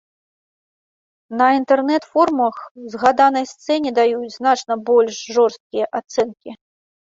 [1.41, 2.55] На інтэрнэт-форумах
[2.95, 6.51] згаданай сцэне даюць значна больш жорсткія ацэнкі.